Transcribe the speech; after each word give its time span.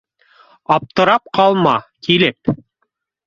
Аптырап 0.75 1.29
ҡалма, 1.39 1.75
килеп 2.07 2.55